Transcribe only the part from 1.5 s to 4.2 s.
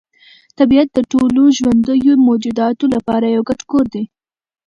ژوندیو موجوداتو لپاره یو ګډ کور دی.